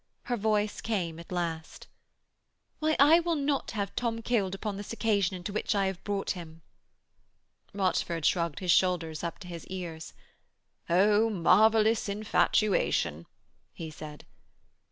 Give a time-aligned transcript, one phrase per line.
[0.23, 1.85] Her voice came at last:
[2.79, 6.63] 'Why, I will not have Tom killed upon this occasion into which I brought him.'
[7.71, 10.13] Rochford shrugged his shoulders up to his ears.
[10.89, 13.27] 'Oh marvellous infatuation,'
[13.73, 14.25] he said.